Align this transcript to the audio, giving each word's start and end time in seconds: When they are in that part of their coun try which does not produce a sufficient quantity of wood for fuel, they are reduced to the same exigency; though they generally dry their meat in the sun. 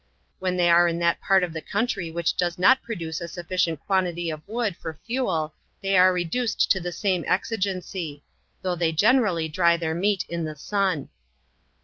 When 0.39 0.57
they 0.57 0.71
are 0.71 0.87
in 0.87 0.97
that 0.97 1.21
part 1.21 1.43
of 1.43 1.53
their 1.53 1.61
coun 1.61 1.85
try 1.85 2.09
which 2.09 2.35
does 2.35 2.57
not 2.57 2.81
produce 2.81 3.21
a 3.21 3.27
sufficient 3.27 3.79
quantity 3.81 4.31
of 4.31 4.41
wood 4.49 4.75
for 4.75 4.99
fuel, 5.05 5.53
they 5.83 5.95
are 5.95 6.11
reduced 6.11 6.71
to 6.71 6.79
the 6.79 6.91
same 6.91 7.23
exigency; 7.27 8.23
though 8.63 8.75
they 8.75 8.93
generally 8.93 9.47
dry 9.47 9.77
their 9.77 9.93
meat 9.93 10.25
in 10.27 10.43
the 10.43 10.55
sun. 10.55 11.09